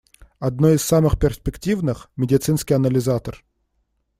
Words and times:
Одно 0.39 0.69
из 0.71 0.81
самых 0.81 1.19
перспективных— 1.19 2.09
медицинский 2.15 2.73
анализатор. 2.73 3.45